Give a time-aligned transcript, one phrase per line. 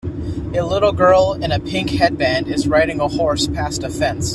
[0.55, 4.29] A little girl with a pink headband is riding a horse past a fence.